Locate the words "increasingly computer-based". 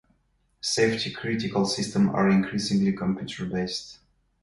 2.31-3.99